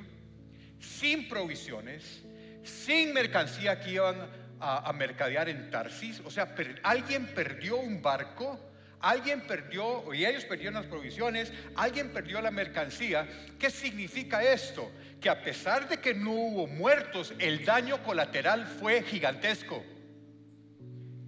[0.78, 2.22] sin provisiones,
[2.62, 4.28] sin mercancía que iban
[4.62, 6.20] a, mercadear en Tarsis.
[6.24, 8.58] O sea, alguien perdió un barco
[9.02, 13.28] alguien perdió, y ellos perdieron las provisiones, alguien perdió la mercancía.
[13.58, 14.90] ¿Qué significa esto?
[15.20, 19.84] Que a pesar de que no hubo muertos, el daño colateral fue gigantesco.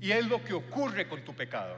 [0.01, 1.77] Y es lo que ocurre con tu pecado.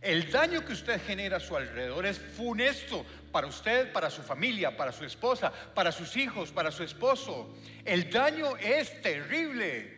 [0.00, 4.76] El daño que usted genera a su alrededor es funesto para usted, para su familia,
[4.76, 7.52] para su esposa, para sus hijos, para su esposo.
[7.84, 9.97] El daño es terrible.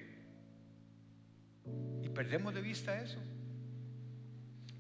[2.20, 3.18] Perdemos de vista eso.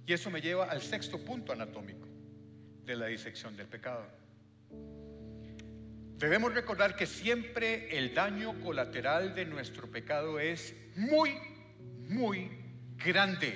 [0.04, 2.06] Y eso me lleva al sexto punto anatómico
[2.84, 4.06] de la disección del pecado.
[6.18, 11.30] Debemos recordar que siempre el daño colateral de nuestro pecado es muy,
[12.10, 12.50] muy
[13.02, 13.54] grande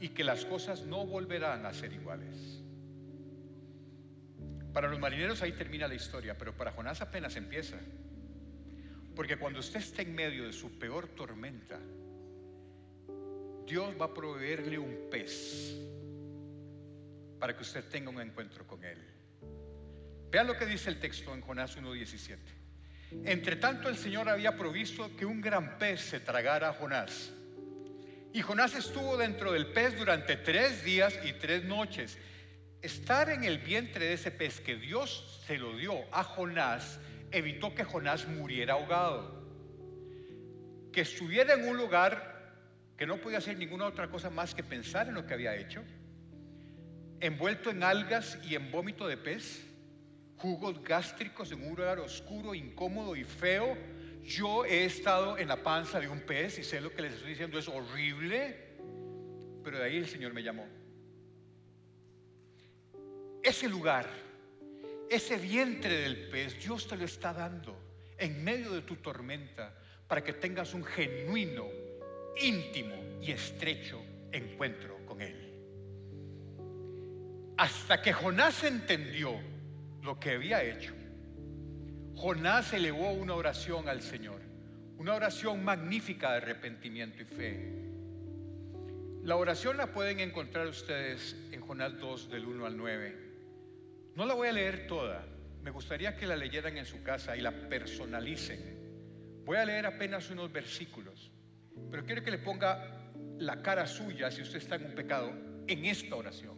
[0.00, 2.62] y que las cosas no volverán a ser iguales.
[4.72, 7.76] Para los marineros ahí termina la historia, pero para Jonás apenas empieza.
[9.16, 11.80] Porque cuando usted está en medio de su peor tormenta,
[13.68, 15.76] Dios va a proveerle un pez
[17.38, 18.98] para que usted tenga un encuentro con él.
[20.30, 22.38] Vean lo que dice el texto en Jonás 1.17.
[23.24, 27.30] Entre tanto el Señor había provisto que un gran pez se tragara a Jonás.
[28.32, 32.18] Y Jonás estuvo dentro del pez durante tres días y tres noches.
[32.80, 37.00] Estar en el vientre de ese pez que Dios se lo dio a Jonás
[37.30, 39.46] evitó que Jonás muriera ahogado.
[40.92, 42.37] Que estuviera en un lugar
[42.98, 45.84] que no podía hacer ninguna otra cosa más que pensar en lo que había hecho,
[47.20, 49.64] envuelto en algas y en vómito de pez,
[50.36, 53.78] jugos gástricos en un lugar oscuro, incómodo y feo.
[54.24, 57.30] Yo he estado en la panza de un pez y sé lo que les estoy
[57.30, 58.56] diciendo es horrible,
[59.62, 60.66] pero de ahí el Señor me llamó.
[63.44, 64.06] Ese lugar,
[65.08, 67.78] ese vientre del pez, Dios te lo está dando
[68.18, 69.72] en medio de tu tormenta
[70.08, 71.66] para que tengas un genuino,
[72.40, 74.00] íntimo y estrecho
[74.32, 75.36] encuentro con Él.
[77.56, 79.34] Hasta que Jonás entendió
[80.02, 80.94] lo que había hecho,
[82.14, 84.40] Jonás elevó una oración al Señor,
[84.96, 87.88] una oración magnífica de arrepentimiento y fe.
[89.22, 93.16] La oración la pueden encontrar ustedes en Jonás 2 del 1 al 9.
[94.16, 95.24] No la voy a leer toda,
[95.62, 99.42] me gustaría que la leyeran en su casa y la personalicen.
[99.44, 101.30] Voy a leer apenas unos versículos,
[101.90, 102.98] pero quiero que le ponga
[103.38, 105.32] la cara suya si usted está en un pecado
[105.66, 106.56] en esta oración.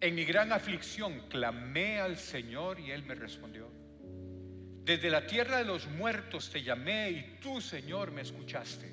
[0.00, 3.68] En mi gran aflicción clamé al Señor y Él me respondió.
[4.84, 8.90] Desde la tierra de los muertos te llamé y tú, Señor, me escuchaste.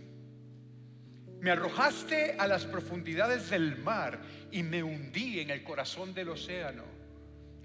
[1.40, 4.20] Me arrojaste a las profundidades del mar
[4.52, 6.84] y me hundí en el corazón del océano.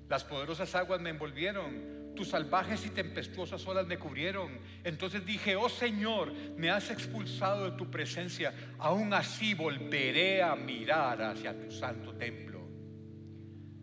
[0.08, 4.58] Las poderosas aguas me envolvieron, tus salvajes y tempestuosas olas me cubrieron.
[4.84, 11.22] Entonces dije, oh Señor, me has expulsado de tu presencia, aún así volveré a mirar
[11.22, 12.60] hacia tu santo templo.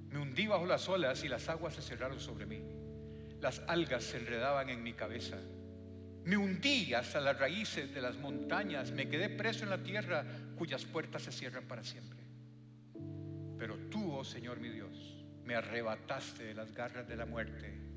[0.09, 2.61] Me hundí bajo las olas y las aguas se cerraron sobre mí.
[3.41, 5.37] Las algas se enredaban en mi cabeza.
[6.25, 8.91] Me hundí hasta las raíces de las montañas.
[8.91, 10.25] Me quedé preso en la tierra
[10.57, 12.19] cuyas puertas se cierran para siempre.
[13.57, 17.88] Pero tú, oh Señor mi Dios, me arrebataste de las garras de la muerte.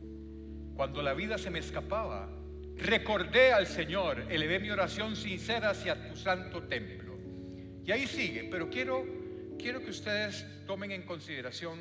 [0.74, 2.28] Cuando la vida se me escapaba,
[2.76, 7.18] recordé al Señor, elevé mi oración sincera hacia tu santo templo.
[7.84, 9.04] Y ahí sigue, pero quiero,
[9.58, 11.80] quiero que ustedes tomen en consideración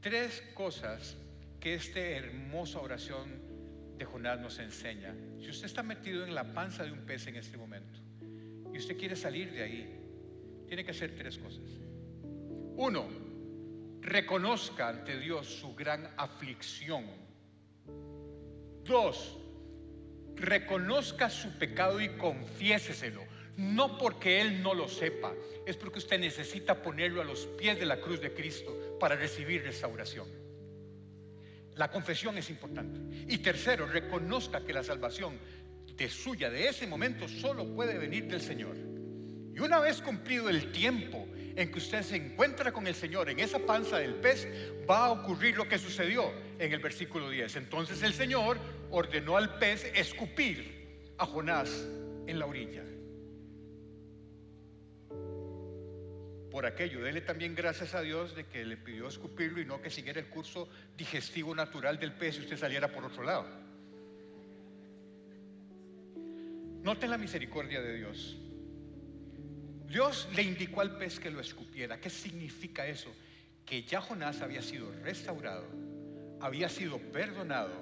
[0.00, 1.16] tres cosas
[1.60, 3.44] que esta hermosa oración
[3.96, 5.14] de Jonás nos enseña.
[5.40, 8.00] Si usted está metido en la panza de un pez en este momento
[8.72, 10.00] y usted quiere salir de ahí,
[10.66, 11.64] tiene que hacer tres cosas.
[12.76, 13.06] Uno,
[14.00, 17.04] reconozca ante Dios su gran aflicción.
[18.84, 19.38] Dos,
[20.36, 23.22] reconozca su pecado y confiéseselo.
[23.56, 25.32] No porque Él no lo sepa,
[25.64, 29.62] es porque usted necesita ponerlo a los pies de la cruz de Cristo para recibir
[29.62, 30.26] restauración.
[31.76, 33.00] La confesión es importante.
[33.28, 35.38] Y tercero, reconozca que la salvación
[35.96, 38.76] de suya de ese momento solo puede venir del Señor.
[39.54, 43.38] Y una vez cumplido el tiempo en que usted se encuentra con el Señor en
[43.38, 44.48] esa panza del pez,
[44.88, 47.56] va a ocurrir lo que sucedió en el versículo 10.
[47.56, 48.58] Entonces el Señor
[48.90, 51.70] ordenó al pez escupir a Jonás
[52.26, 52.84] en la orilla.
[56.54, 57.02] por aquello.
[57.02, 60.28] Dele también gracias a Dios de que le pidió escupirlo y no que siguiera el
[60.28, 63.44] curso digestivo natural del pez y usted saliera por otro lado.
[66.84, 68.36] Noten la misericordia de Dios.
[69.94, 72.00] Dios le indicó al pez que lo escupiera.
[72.00, 73.14] ¿Qué significa eso?
[73.64, 75.68] Que ya Jonás había sido restaurado,
[76.40, 77.76] había sido perdonado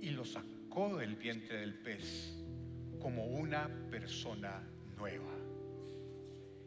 [0.00, 2.34] y lo sacó del vientre del pez
[3.00, 4.60] como una persona
[4.96, 5.30] nueva.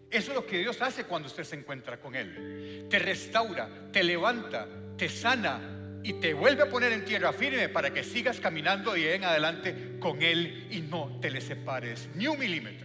[0.10, 2.88] Eso es lo que Dios hace cuando usted se encuentra con Él.
[2.90, 4.66] Te restaura, te levanta,
[4.96, 9.14] te sana y te vuelve a poner en tierra firme para que sigas caminando de
[9.14, 12.85] en adelante con Él y no te le separes ni un milímetro.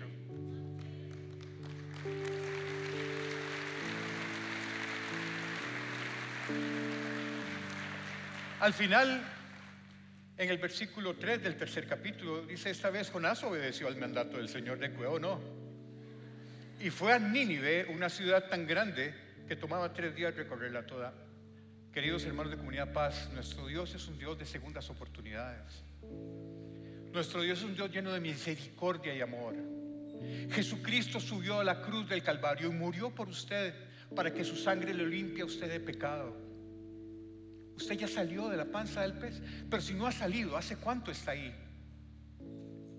[8.61, 9.23] Al final,
[10.37, 14.51] en el versículo 3 del tercer capítulo, dice, esta vez Jonás obedeció al mandato del
[14.51, 15.41] Señor de Cueo, no.
[16.79, 19.15] Y fue a Nínive, una ciudad tan grande
[19.49, 21.15] que tomaba tres días recorrerla toda.
[21.91, 25.83] Queridos hermanos de Comunidad Paz, nuestro Dios es un Dios de segundas oportunidades.
[27.13, 29.55] Nuestro Dios es un Dios lleno de misericordia y amor.
[30.51, 33.73] Jesucristo subió a la cruz del Calvario y murió por usted
[34.15, 36.50] para que su sangre le limpie a usted de pecado.
[37.81, 41.11] Usted ya salió de la panza del pez, pero si no ha salido, ¿hace cuánto
[41.11, 41.51] está ahí?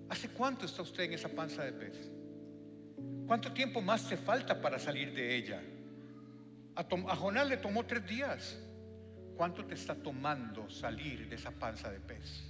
[0.09, 2.11] ¿Hace cuánto está usted en esa panza de pez?
[3.27, 5.61] ¿Cuánto tiempo más te falta para salir de ella?
[6.75, 8.59] A, Jonás le tomó tres días.
[9.38, 12.43] ¿Cuánto te está tomando salir de esa panza de pez?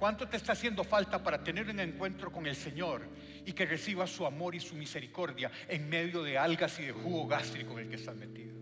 [0.00, 3.02] ¿Cuánto te está haciendo falta para tener un encuentro con el Señor
[3.46, 7.28] y que reciba su amor y su misericordia en medio de algas y de jugo
[7.28, 8.56] gástrico en el que estás metido?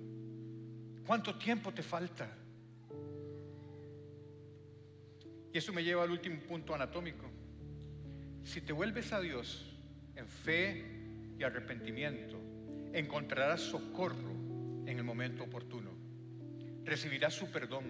[1.06, 2.28] ¿Cuánto tiempo te falta?
[5.52, 7.24] Y eso me lleva al último punto anatómico.
[8.44, 9.76] Si te vuelves a Dios
[10.14, 10.84] en fe
[11.38, 12.38] y arrepentimiento,
[12.92, 14.32] encontrarás socorro
[14.86, 15.90] en el momento oportuno.
[16.84, 17.84] Recibirás su perdón.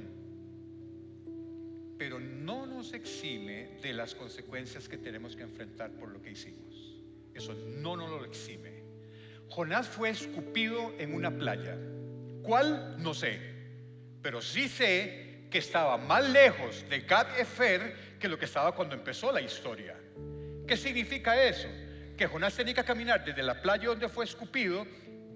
[1.99, 7.03] Pero no nos exime de las consecuencias que tenemos que enfrentar por lo que hicimos.
[7.35, 8.83] Eso no nos lo exime.
[9.49, 11.77] Jonás fue escupido en una playa.
[12.43, 13.03] ¿Cuál?
[13.03, 13.39] No sé.
[14.23, 18.95] Pero sí sé que estaba más lejos de Gad Efer que lo que estaba cuando
[18.95, 19.97] empezó la historia.
[20.67, 21.69] ¿Qué significa eso?
[22.17, 24.87] Que Jonás tenía que caminar desde la playa donde fue escupido,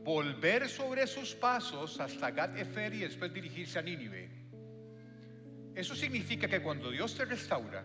[0.04, 4.28] volver sobre sus pasos hasta Gad Efer y después dirigirse a Nínive.
[5.74, 7.84] Eso significa que cuando Dios te restaura,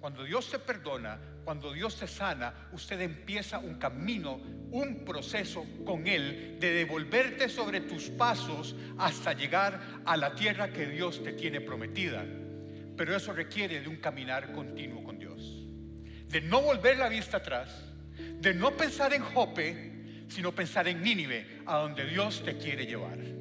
[0.00, 4.40] cuando Dios te perdona, cuando Dios te sana, usted empieza un camino,
[4.70, 10.86] un proceso con Él de devolverte sobre tus pasos hasta llegar a la tierra que
[10.86, 12.24] Dios te tiene prometida.
[12.96, 15.66] Pero eso requiere de un caminar continuo con Dios.
[16.28, 17.92] De no volver la vista atrás,
[18.40, 23.37] de no pensar en Jope, sino pensar en Nínive, a donde Dios te quiere llevar.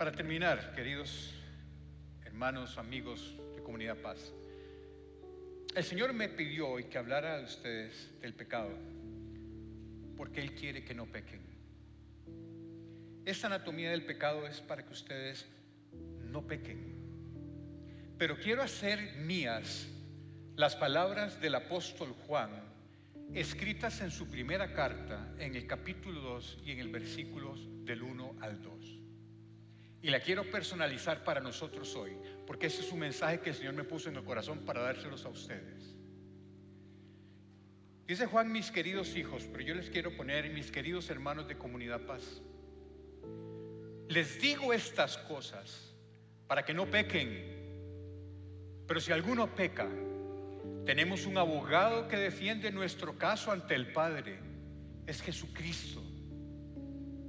[0.00, 1.34] Para terminar, queridos
[2.24, 4.32] hermanos, amigos de Comunidad Paz,
[5.76, 8.70] el Señor me pidió hoy que hablara a ustedes del pecado,
[10.16, 11.42] porque Él quiere que no pequen.
[13.26, 15.46] Esta anatomía del pecado es para que ustedes
[16.30, 16.96] no pequen.
[18.16, 19.86] Pero quiero hacer mías
[20.56, 22.52] las palabras del apóstol Juan,
[23.34, 28.36] escritas en su primera carta, en el capítulo 2 y en el versículo del 1
[28.40, 28.99] al 2.
[30.02, 33.74] Y la quiero personalizar para nosotros hoy, porque ese es un mensaje que el Señor
[33.74, 35.94] me puso en el corazón para dárselos a ustedes.
[38.06, 42.00] Dice Juan, mis queridos hijos, pero yo les quiero poner, mis queridos hermanos de Comunidad
[42.06, 42.42] Paz,
[44.08, 45.94] les digo estas cosas
[46.48, 47.60] para que no pequen.
[48.88, 49.88] Pero si alguno peca,
[50.84, 54.40] tenemos un abogado que defiende nuestro caso ante el Padre.
[55.06, 56.02] Es Jesucristo,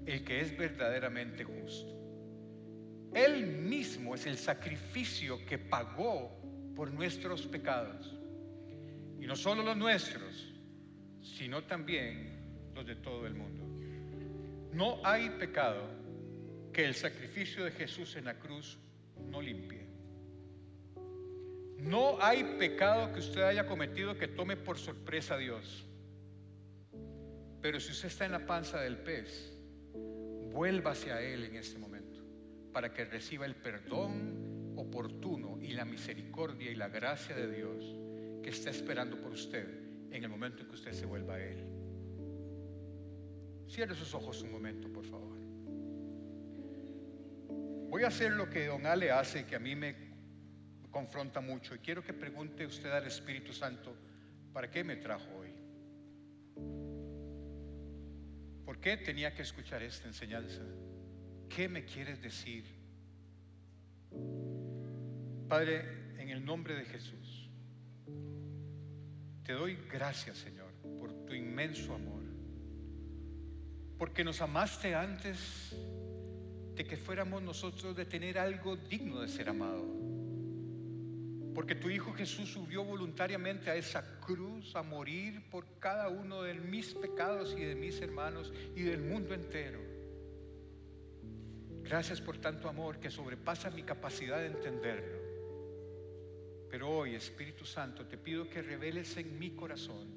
[0.07, 2.00] el que es verdaderamente justo.
[3.13, 6.31] Él mismo es el sacrificio que pagó
[6.75, 8.15] por nuestros pecados.
[9.19, 10.53] Y no solo los nuestros,
[11.21, 13.65] sino también los de todo el mundo.
[14.73, 15.83] No hay pecado
[16.71, 18.77] que el sacrificio de Jesús en la cruz
[19.29, 19.85] no limpie.
[21.77, 25.85] No hay pecado que usted haya cometido que tome por sorpresa a Dios.
[27.61, 29.51] Pero si usted está en la panza del pez,
[30.51, 32.00] vuélvase a Él en este momento
[32.71, 37.95] para que reciba el perdón oportuno y la misericordia y la gracia de Dios
[38.41, 39.67] que está esperando por usted
[40.11, 41.65] en el momento en que usted se vuelva a Él.
[43.67, 45.37] Cierre sus ojos un momento, por favor.
[47.89, 50.11] Voy a hacer lo que don Ale hace, que a mí me
[50.89, 53.95] confronta mucho, y quiero que pregunte usted al Espíritu Santo,
[54.51, 55.53] ¿para qué me trajo hoy?
[58.65, 60.61] ¿Por qué tenía que escuchar esta enseñanza?
[61.55, 62.63] ¿Qué me quieres decir?
[65.49, 67.49] Padre, en el nombre de Jesús,
[69.43, 72.23] te doy gracias, Señor, por tu inmenso amor,
[73.97, 75.75] porque nos amaste antes
[76.73, 79.85] de que fuéramos nosotros de tener algo digno de ser amado.
[81.53, 86.53] Porque tu Hijo Jesús subió voluntariamente a esa cruz a morir por cada uno de
[86.53, 89.90] mis pecados y de mis hermanos y del mundo entero.
[91.91, 95.19] Gracias por tanto amor que sobrepasa mi capacidad de entenderlo.
[96.69, 100.07] Pero hoy, Espíritu Santo, te pido que reveles en mi corazón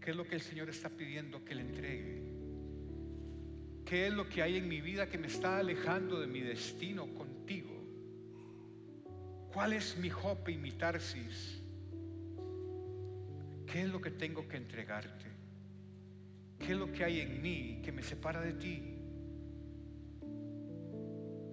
[0.00, 2.22] qué es lo que el Señor está pidiendo que le entregue.
[3.84, 7.06] ¿Qué es lo que hay en mi vida que me está alejando de mi destino
[7.14, 7.80] contigo?
[9.52, 11.62] ¿Cuál es mi hope y mi tarsis?
[13.68, 15.26] ¿Qué es lo que tengo que entregarte?
[16.58, 18.97] ¿Qué es lo que hay en mí que me separa de ti?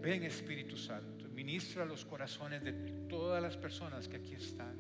[0.06, 2.74] Ven Espíritu Santo, ministra los corazones de
[3.10, 4.76] todas las personas que aquí están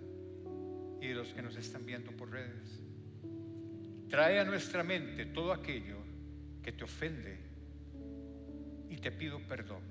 [1.01, 2.79] y de los que nos están viendo por redes.
[4.07, 5.97] Trae a nuestra mente todo aquello
[6.61, 7.39] que te ofende
[8.87, 9.81] y te pido perdón.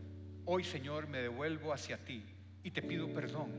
[0.44, 2.22] Hoy Señor me devuelvo hacia ti
[2.62, 3.50] y te pido perdón.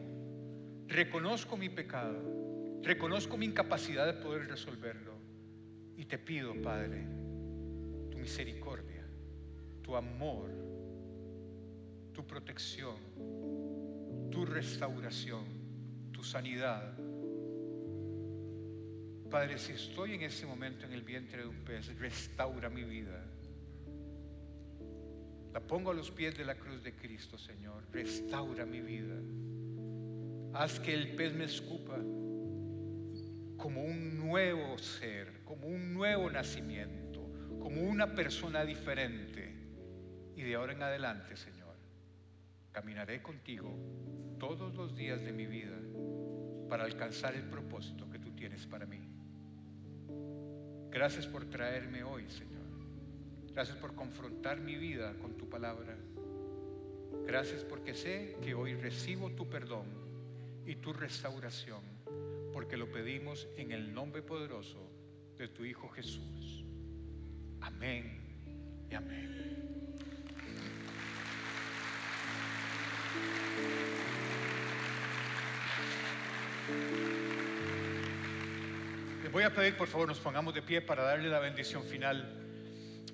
[0.87, 5.11] Reconozco mi pecado, reconozco mi incapacidad de poder resolverlo
[5.97, 7.05] y te pido, Padre,
[8.15, 9.05] misericordia,
[9.81, 10.64] tu amor,
[12.15, 12.95] tu protección,
[14.31, 15.43] tu restauración,
[16.13, 16.97] tu sanidad.
[19.29, 23.21] Padre, si estoy en ese momento en el vientre de un pez, restaura mi vida.
[25.53, 27.83] La pongo a los pies de la cruz de Cristo, Señor.
[27.91, 29.15] Restaura mi vida.
[30.53, 31.97] Haz que el pez me escupa
[33.57, 37.21] como un nuevo ser, como un nuevo nacimiento,
[37.59, 39.53] como una persona diferente.
[40.35, 41.54] Y de ahora en adelante, Señor,
[42.75, 43.73] caminaré contigo
[44.37, 45.77] todos los días de mi vida
[46.67, 48.99] para alcanzar el propósito que tú tienes para mí.
[50.91, 52.65] Gracias por traerme hoy, Señor.
[53.53, 55.95] Gracias por confrontar mi vida con tu palabra.
[57.25, 59.85] Gracias porque sé que hoy recibo tu perdón
[60.65, 61.81] y tu restauración,
[62.51, 64.91] porque lo pedimos en el nombre poderoso
[65.37, 66.65] de tu Hijo Jesús.
[67.61, 68.19] Amén
[68.91, 69.74] y amén.
[79.23, 82.41] Les voy a pedir, por favor, nos pongamos de pie para darle la bendición final.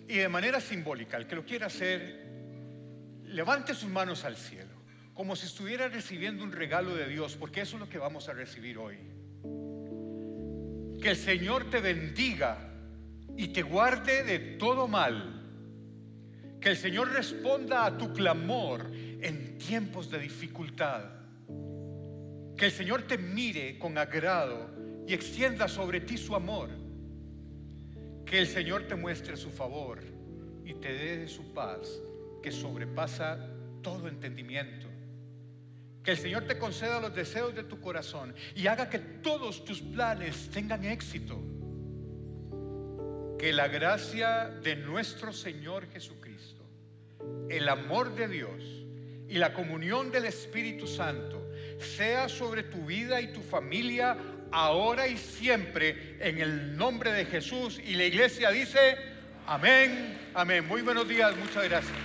[0.07, 2.21] Y de manera simbólica, el que lo quiera hacer,
[3.25, 4.71] levante sus manos al cielo,
[5.13, 8.33] como si estuviera recibiendo un regalo de Dios, porque eso es lo que vamos a
[8.33, 8.97] recibir hoy.
[11.01, 12.57] Que el Señor te bendiga
[13.37, 15.37] y te guarde de todo mal.
[16.59, 18.91] Que el Señor responda a tu clamor
[19.21, 21.03] en tiempos de dificultad.
[22.57, 24.69] Que el Señor te mire con agrado
[25.07, 26.69] y extienda sobre ti su amor.
[28.25, 29.99] Que el Señor te muestre su favor
[30.65, 32.01] y te dé su paz
[32.41, 33.39] que sobrepasa
[33.81, 34.87] todo entendimiento.
[36.03, 39.81] Que el Señor te conceda los deseos de tu corazón y haga que todos tus
[39.81, 41.39] planes tengan éxito.
[43.37, 46.63] Que la gracia de nuestro Señor Jesucristo,
[47.49, 48.80] el amor de Dios
[49.31, 51.41] y la comunión del Espíritu Santo
[51.79, 54.17] sea sobre tu vida y tu familia
[54.51, 57.79] ahora y siempre en el nombre de Jesús.
[57.85, 58.97] Y la iglesia dice,
[59.47, 60.67] amén, amén.
[60.67, 61.97] Muy buenos días, muchas gracias.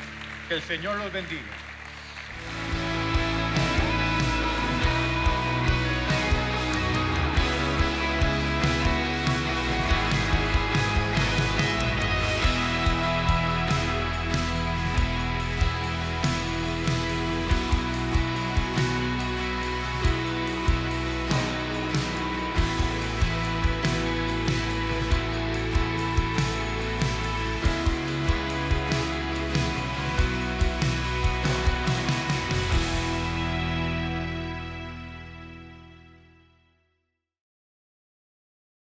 [0.46, 1.55] Que el Señor los bendiga.